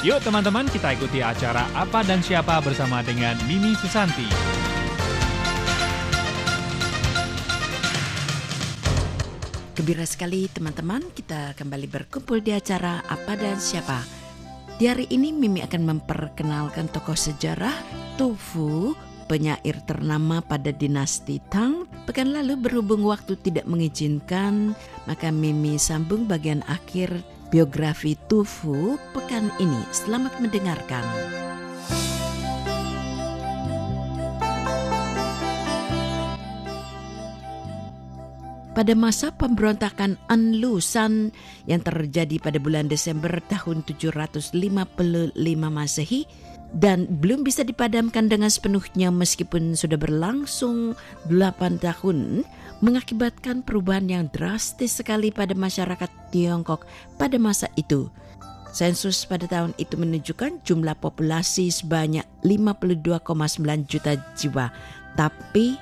[0.00, 4.24] Yuk teman-teman kita ikuti acara Apa dan Siapa bersama dengan Mimi Susanti.
[9.76, 14.00] Gembira sekali teman-teman kita kembali berkumpul di acara Apa dan Siapa.
[14.80, 17.76] Di hari ini Mimi akan memperkenalkan tokoh sejarah
[18.16, 18.96] Tu Fu,
[19.28, 21.84] penyair ternama pada dinasti Tang.
[22.08, 24.72] Pekan lalu berhubung waktu tidak mengizinkan,
[25.04, 29.82] maka Mimi sambung bagian akhir biografi Tu Fu pekan ini.
[29.90, 31.02] Selamat mendengarkan.
[38.70, 41.36] pada masa pemberontakan Anlusan
[41.68, 44.56] yang terjadi pada bulan Desember tahun 755
[45.68, 46.24] Masehi
[46.70, 50.94] dan belum bisa dipadamkan dengan sepenuhnya meskipun sudah berlangsung
[51.26, 52.46] 8 tahun
[52.80, 56.86] mengakibatkan perubahan yang drastis sekali pada masyarakat Tiongkok
[57.18, 58.08] pada masa itu.
[58.70, 64.70] Sensus pada tahun itu menunjukkan jumlah populasi sebanyak 52,9 juta jiwa,
[65.18, 65.74] tapi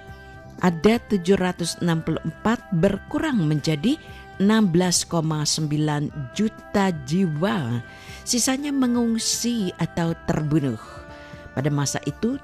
[0.65, 1.85] ada 764
[2.81, 4.01] berkurang menjadi
[4.39, 7.83] 16,9 juta jiwa.
[8.23, 10.79] Sisanya mengungsi atau terbunuh.
[11.55, 12.39] Pada masa itu,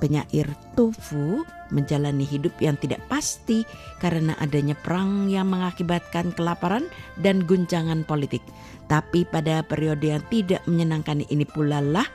[0.00, 3.68] penyair Tofu menjalani hidup yang tidak pasti
[4.00, 6.88] karena adanya perang yang mengakibatkan kelaparan
[7.20, 8.40] dan guncangan politik.
[8.88, 12.08] Tapi pada periode yang tidak menyenangkan ini pula lah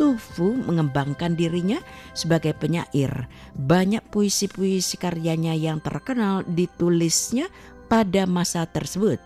[0.00, 1.76] Tufu mengembangkan dirinya
[2.16, 3.28] sebagai penyair.
[3.52, 7.52] Banyak puisi-puisi karyanya yang terkenal ditulisnya
[7.90, 9.18] pada masa tersebut.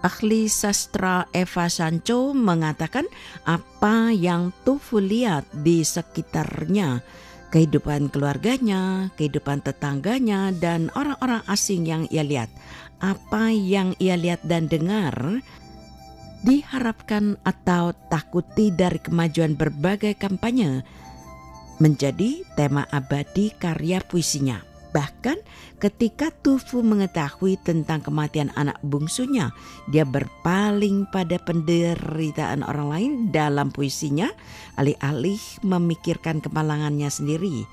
[0.00, 3.04] Ahli sastra Eva Sancho mengatakan
[3.44, 7.02] apa yang Tufu lihat di sekitarnya,
[7.52, 12.50] kehidupan keluarganya, kehidupan tetangganya, dan orang-orang asing yang ia lihat.
[13.02, 15.14] Apa yang ia lihat dan dengar
[16.46, 20.86] diharapkan atau takuti dari kemajuan berbagai kampanye
[21.82, 24.67] menjadi tema abadi karya puisinya.
[24.88, 25.36] Bahkan
[25.76, 29.52] ketika Tufu mengetahui tentang kematian anak bungsunya,
[29.92, 34.32] dia berpaling pada penderitaan orang lain dalam puisinya,
[34.80, 37.68] alih-alih memikirkan kemalangannya sendiri.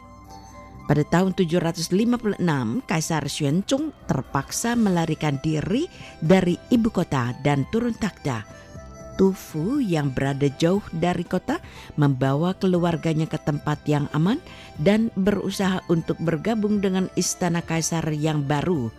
[0.86, 2.38] Pada tahun 756,
[2.86, 5.90] Kaisar Xuanzong terpaksa melarikan diri
[6.22, 8.65] dari ibu kota dan turun takhta.
[9.16, 11.64] Tufu yang berada jauh dari kota
[11.96, 14.44] membawa keluarganya ke tempat yang aman
[14.76, 18.92] dan berusaha untuk bergabung dengan istana kaisar yang baru.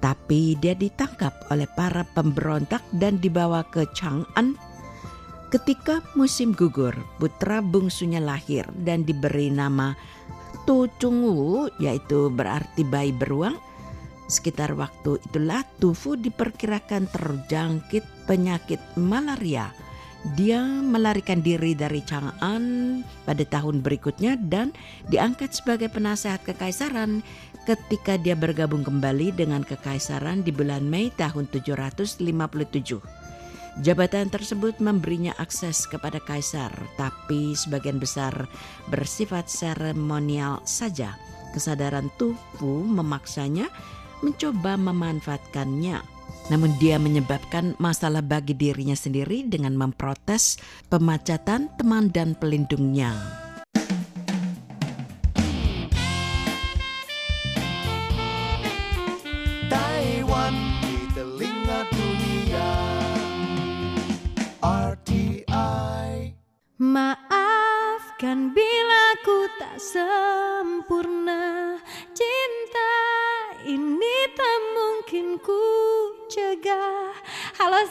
[0.00, 4.56] Tapi dia ditangkap oleh para pemberontak dan dibawa ke Chang'an.
[5.52, 9.92] Ketika musim gugur, putra bungsunya lahir dan diberi nama
[10.64, 13.54] Tu Chungwu yaitu berarti bayi beruang
[14.24, 19.72] Sekitar waktu itulah Tufu diperkirakan terjangkit penyakit malaria.
[20.40, 24.72] Dia melarikan diri dari Chang'an pada tahun berikutnya dan
[25.12, 27.20] diangkat sebagai penasehat kekaisaran
[27.68, 32.24] ketika dia bergabung kembali dengan kekaisaran di bulan Mei tahun 757.
[33.82, 38.46] Jabatan tersebut memberinya akses kepada kaisar, tapi sebagian besar
[38.86, 41.18] bersifat seremonial saja.
[41.50, 43.66] Kesadaran Tufu memaksanya
[44.22, 46.13] mencoba memanfaatkannya.
[46.52, 50.60] Namun dia menyebabkan masalah bagi dirinya sendiri dengan memprotes
[50.92, 53.16] pemacatan teman dan pelindungnya.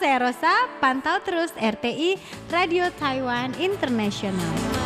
[0.04, 0.52] Saya Rosa,
[0.84, 2.20] pantau terus RTI
[2.52, 4.83] Radio Taiwan International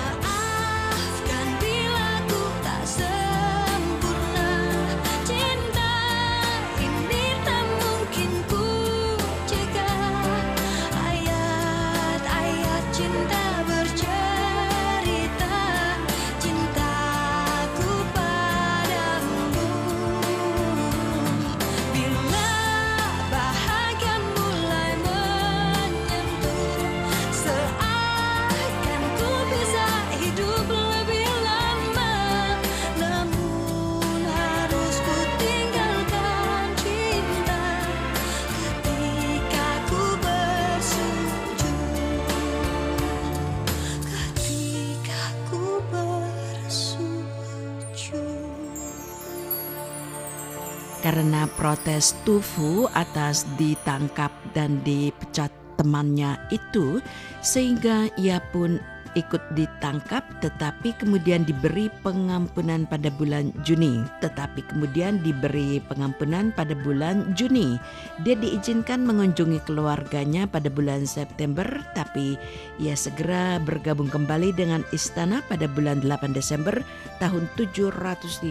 [51.18, 57.02] Karena protes Tufu atas ditangkap dan dipecat temannya itu
[57.42, 58.78] sehingga ia pun
[59.16, 64.04] ikut ditangkap tetapi kemudian diberi pengampunan pada bulan Juni.
[64.20, 67.80] Tetapi kemudian diberi pengampunan pada bulan Juni.
[68.26, 71.64] Dia diizinkan mengunjungi keluarganya pada bulan September
[71.96, 72.36] tapi
[72.82, 76.74] ia segera bergabung kembali dengan istana pada bulan 8 Desember
[77.22, 78.48] tahun 757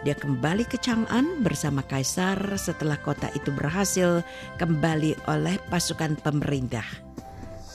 [0.00, 4.24] dia kembali ke Chang'an bersama kaisar setelah kota itu berhasil
[4.56, 6.84] kembali oleh pasukan pemerintah.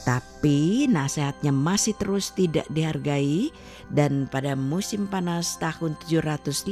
[0.06, 3.50] Tapi nasihatnya masih terus tidak dihargai
[3.90, 6.62] dan pada musim panas tahun 758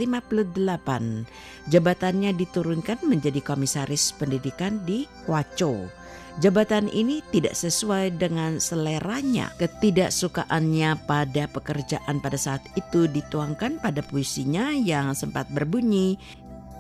[1.67, 5.91] jabatannya diturunkan menjadi komisaris pendidikan di Huacho.
[6.39, 9.51] Jabatan ini tidak sesuai dengan seleranya.
[9.59, 16.19] Ketidaksukaannya pada pekerjaan pada saat itu dituangkan pada puisinya yang sempat berbunyi,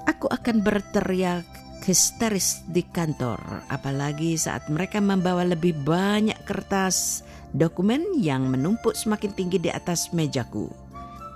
[0.05, 1.49] Aku akan berteriak
[1.85, 7.21] histeris di kantor, apalagi saat mereka membawa lebih banyak kertas
[7.53, 10.73] dokumen yang menumpuk semakin tinggi di atas mejaku.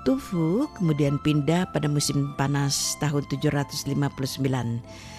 [0.08, 4.00] Tufu kemudian pindah pada musim panas tahun 759.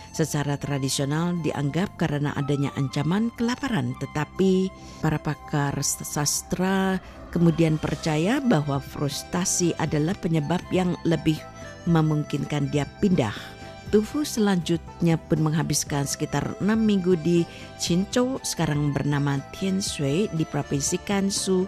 [0.09, 4.73] Secara tradisional dianggap karena adanya ancaman kelaparan, tetapi
[5.05, 6.97] para pakar sastra
[7.29, 11.37] kemudian percaya bahwa frustasi adalah penyebab yang lebih
[11.85, 13.58] memungkinkan dia pindah
[13.89, 17.41] Tufu selanjutnya pun menghabiskan sekitar enam minggu di
[17.81, 21.65] Qinzhou, sekarang bernama Tianshui di Provinsi Gansu.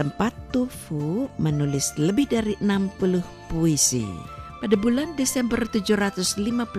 [0.00, 3.20] Tempat Tufu menulis lebih dari 60
[3.52, 4.08] puisi.
[4.64, 6.72] Pada bulan Desember 759,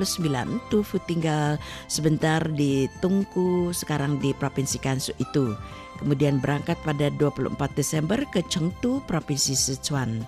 [0.74, 5.54] Tufu tinggal sebentar di Tungku, sekarang di Provinsi Gansu itu.
[6.02, 10.26] Kemudian berangkat pada 24 Desember ke Chengdu, Provinsi Sichuan.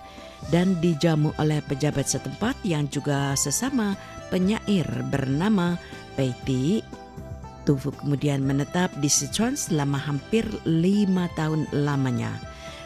[0.53, 3.97] Dan dijamu oleh pejabat setempat yang juga sesama
[4.29, 5.77] penyair bernama
[6.13, 6.85] Peiti.
[7.65, 12.37] Tufu kemudian menetap di Sichuan selama hampir lima tahun lamanya.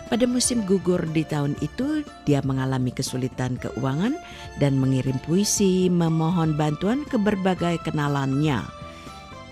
[0.09, 4.17] Pada musim gugur di tahun itu, dia mengalami kesulitan keuangan
[4.57, 8.78] dan mengirim puisi memohon bantuan ke berbagai kenalannya.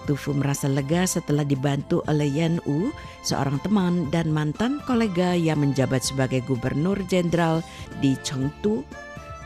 [0.08, 2.96] Tufu merasa lega setelah dibantu oleh Yan Wu,
[3.28, 7.60] seorang teman dan mantan kolega yang menjabat sebagai gubernur jenderal
[8.00, 8.88] di Chengdu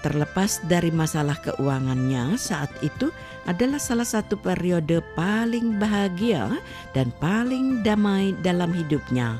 [0.01, 3.13] Terlepas dari masalah keuangannya saat itu
[3.45, 6.49] adalah salah satu periode paling bahagia
[6.97, 9.37] dan paling damai dalam hidupnya.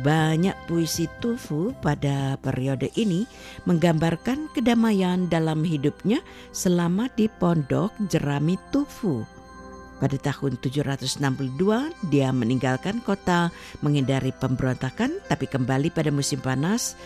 [0.00, 3.28] Banyak puisi Tufu pada periode ini
[3.68, 9.39] menggambarkan kedamaian dalam hidupnya selama di pondok Jerami Tufu.
[10.00, 11.20] Pada tahun 762
[12.08, 13.52] dia meninggalkan kota
[13.84, 16.96] menghindari pemberontakan tapi kembali pada musim panas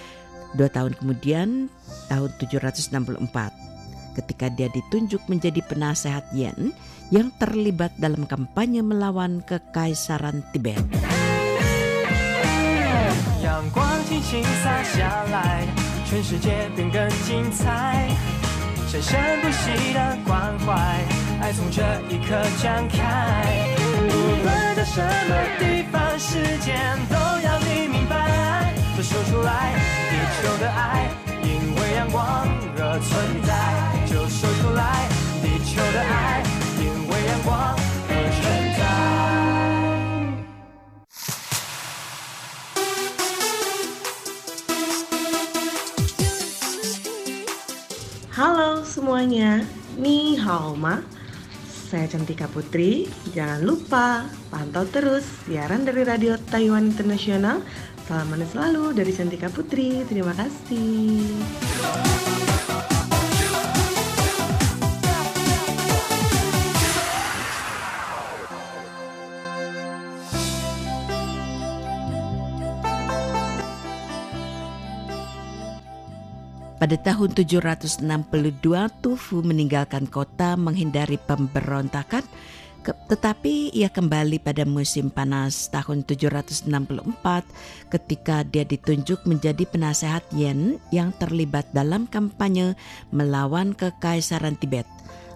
[0.54, 1.66] Dua tahun kemudian,
[2.06, 2.94] tahun 764,
[4.14, 6.70] ketika dia ditunjuk menjadi penasehat Yen
[7.10, 10.78] yang terlibat dalam kampanye melawan kekaisaran Tibet.
[13.42, 13.66] 阳
[21.44, 23.44] 爱从这一刻展开。
[23.86, 24.12] 无
[24.42, 24.98] 论在什
[25.28, 26.74] 么地方，时间
[27.10, 27.14] 都
[27.44, 29.74] 要你明白，都说出来。
[30.08, 31.10] 地球的爱，
[31.42, 32.48] 因为阳光
[32.78, 33.52] 而存在，
[34.06, 35.06] 就说出来。
[35.42, 36.42] 地球的爱，
[36.80, 37.76] 因为阳光
[38.08, 38.40] 而存
[38.78, 38.82] 在。
[48.34, 49.66] Halo semuanya,
[49.98, 51.02] Ni hao ma.
[51.94, 53.06] Saya Cantika Putri.
[53.38, 57.62] Jangan lupa pantau terus siaran dari Radio Taiwan Internasional.
[58.10, 60.02] Salam manis selalu dari Cantika Putri.
[60.02, 62.33] Terima kasih.
[76.84, 78.04] Pada tahun 762
[79.00, 82.20] Tufu meninggalkan kota menghindari pemberontakan
[82.84, 86.68] tetapi ia kembali pada musim panas tahun 764
[87.88, 92.76] ketika dia ditunjuk menjadi penasehat Yen yang terlibat dalam kampanye
[93.08, 94.84] melawan kekaisaran Tibet.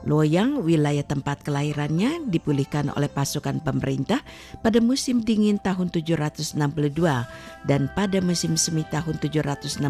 [0.07, 4.23] Loyang, wilayah tempat kelahirannya, dipulihkan oleh pasukan pemerintah
[4.63, 6.55] pada musim dingin tahun 762
[7.67, 9.83] dan pada musim semi tahun 765,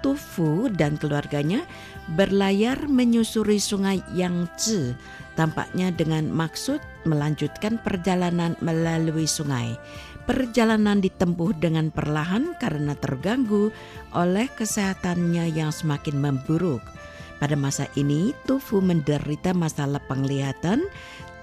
[0.00, 1.68] Tufu dan keluarganya
[2.16, 4.96] berlayar menyusuri sungai Yangtze,
[5.36, 9.76] tampaknya dengan maksud melanjutkan perjalanan melalui sungai.
[10.26, 13.70] Perjalanan ditempuh dengan perlahan karena terganggu
[14.10, 16.95] oleh kesehatannya yang semakin memburuk.
[17.36, 20.88] Pada masa ini, Tufu menderita masalah penglihatan,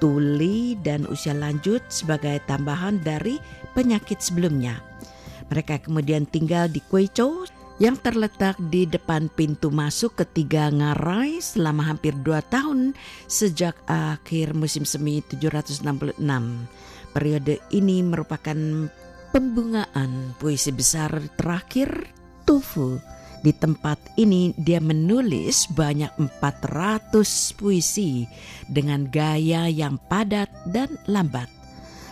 [0.02, 3.38] tuli, dan usia lanjut sebagai tambahan dari
[3.78, 4.82] penyakit sebelumnya.
[5.54, 7.46] Mereka kemudian tinggal di Kuichou
[7.82, 12.94] yang terletak di depan pintu masuk ketiga Ngarai selama hampir dua tahun
[13.26, 16.18] sejak akhir musim semi 766.
[17.14, 18.58] Periode ini merupakan
[19.34, 22.10] pembungaan puisi besar terakhir
[22.46, 22.98] Tufu.
[23.44, 27.12] Di tempat ini dia menulis banyak 400
[27.60, 28.24] puisi
[28.72, 31.52] dengan gaya yang padat dan lambat.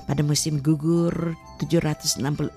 [0.03, 2.51] Pada musim gugur 766,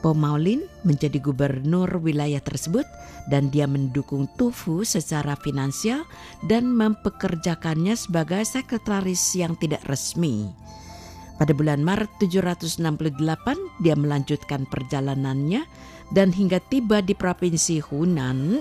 [0.00, 2.88] Po Maulin menjadi gubernur wilayah tersebut
[3.28, 6.08] dan dia mendukung Tufu secara finansial
[6.48, 10.50] dan mempekerjakannya sebagai sekretaris yang tidak resmi.
[11.38, 12.82] Pada bulan Maret 768
[13.82, 15.66] dia melanjutkan perjalanannya
[16.12, 18.60] dan hingga tiba di provinsi Hunan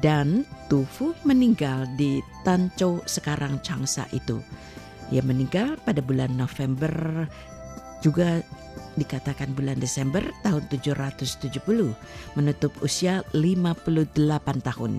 [0.00, 4.38] dan Tufu meninggal di Tanzhou sekarang Changsha itu.
[5.08, 7.24] Ia meninggal pada bulan November
[8.04, 8.44] juga
[8.98, 11.62] dikatakan bulan Desember tahun 770
[12.34, 14.18] menutup usia 58
[14.66, 14.92] tahun.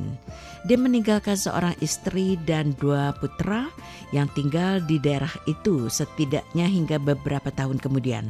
[0.66, 3.68] Dia meninggalkan seorang istri dan dua putra
[4.16, 8.26] yang tinggal di daerah itu setidaknya hingga beberapa tahun kemudian.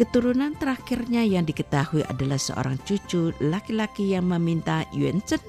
[0.00, 5.44] Keturunan terakhirnya yang diketahui adalah seorang cucu laki-laki yang meminta Yuan Zhen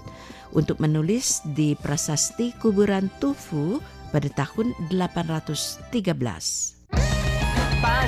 [0.51, 3.79] untuk menulis di prasasti kuburan Tufu
[4.11, 5.87] pada tahun 813.
[7.81, 8.05] 把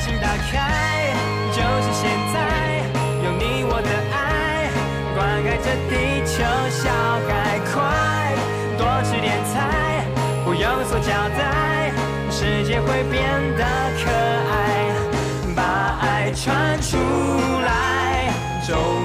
[18.73, 19.02] stone.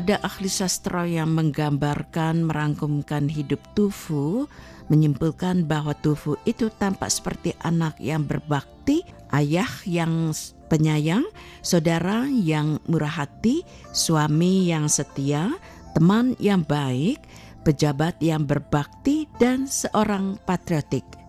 [0.00, 4.48] Ada ahli sastra yang menggambarkan merangkumkan hidup Tufu,
[4.88, 10.32] menyimpulkan bahwa Tufu itu tampak seperti anak yang berbakti, ayah yang
[10.72, 11.28] penyayang,
[11.60, 13.60] saudara yang murah hati,
[13.92, 15.52] suami yang setia,
[15.92, 17.20] teman yang baik,
[17.68, 21.19] pejabat yang berbakti, dan seorang patriotik.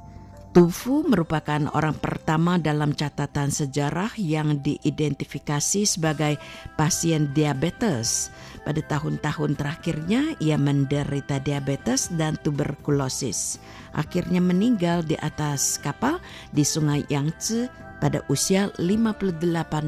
[0.52, 6.36] Tufu merupakan orang pertama dalam catatan sejarah yang diidentifikasi sebagai
[6.76, 8.28] pasien diabetes.
[8.68, 13.64] Pada tahun-tahun terakhirnya, ia menderita diabetes dan tuberkulosis.
[13.96, 16.20] Akhirnya meninggal di atas kapal
[16.52, 17.72] di Sungai Yangtze
[18.04, 19.40] pada usia 58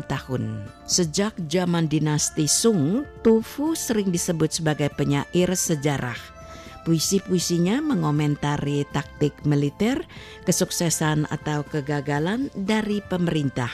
[0.08, 0.64] tahun.
[0.88, 6.33] Sejak zaman dinasti Sung, Tufu sering disebut sebagai penyair sejarah.
[6.84, 10.04] Puisi-puisinya mengomentari taktik militer,
[10.44, 13.72] kesuksesan atau kegagalan dari pemerintah,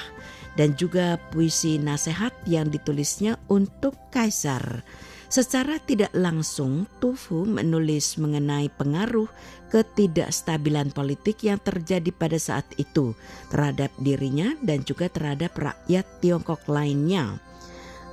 [0.54, 4.86] dan juga puisi nasihat yang ditulisnya untuk kaisar.
[5.30, 9.30] Secara tidak langsung, Tufu menulis mengenai pengaruh
[9.70, 13.14] ketidakstabilan politik yang terjadi pada saat itu
[13.54, 17.38] terhadap dirinya dan juga terhadap rakyat Tiongkok lainnya.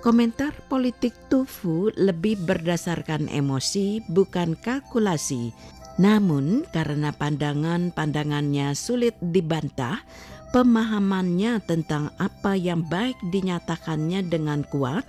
[0.07, 5.51] Komentar politik Tufu lebih berdasarkan emosi, bukan kalkulasi.
[5.99, 10.07] Namun, karena pandangan-pandangannya sulit dibantah,
[10.55, 15.03] pemahamannya tentang apa yang baik dinyatakannya dengan kuat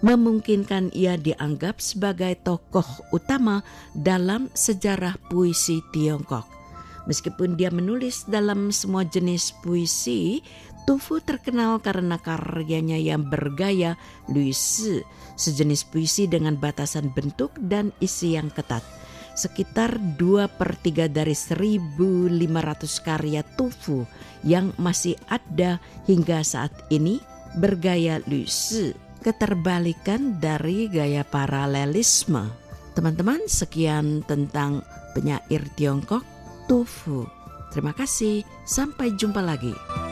[0.00, 3.60] memungkinkan ia dianggap sebagai tokoh utama
[3.92, 6.48] dalam sejarah puisi Tiongkok.
[7.04, 10.40] Meskipun dia menulis dalam semua jenis puisi,
[10.88, 15.04] Tufu terkenal karena karyanya yang bergaya Luisi,
[15.36, 18.80] sejenis puisi dengan batasan bentuk dan isi yang ketat.
[19.36, 24.08] Sekitar 2 per 3 dari 1500 karya Tufu
[24.40, 25.76] yang masih ada
[26.08, 27.20] hingga saat ini
[27.60, 32.48] bergaya Luisi, keterbalikan dari gaya paralelisme.
[32.96, 34.80] Teman-teman, sekian tentang
[35.12, 36.24] penyair Tiongkok
[36.64, 37.28] Tufu.
[37.76, 40.07] Terima kasih, sampai jumpa lagi.